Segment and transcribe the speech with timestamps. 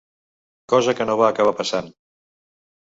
[0.73, 1.95] Cosa que no va acabar passant.